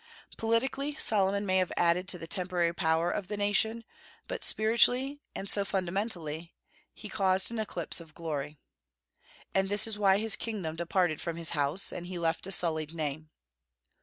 Politically, 0.35 0.95
Solomon 0.95 1.45
may 1.45 1.57
have 1.57 1.71
added 1.77 2.07
to 2.07 2.17
the 2.17 2.25
temporary 2.25 2.73
power 2.73 3.11
of 3.11 3.27
the 3.27 3.37
nation, 3.37 3.83
but 4.27 4.43
spiritually, 4.43 5.19
and 5.35 5.47
so 5.47 5.63
fundamentally, 5.63 6.55
he 6.91 7.07
caused 7.07 7.51
an 7.51 7.59
eclipse 7.59 8.01
of 8.01 8.15
glory. 8.15 8.57
And 9.53 9.69
this 9.69 9.85
is 9.85 9.99
why 9.99 10.17
his 10.17 10.35
kingdom 10.35 10.75
departed 10.75 11.21
from 11.21 11.37
his 11.37 11.51
house, 11.51 11.91
and 11.91 12.07
he 12.07 12.17
left 12.17 12.47
a 12.47 12.51
sullied 12.51 12.95
name. 12.95 13.29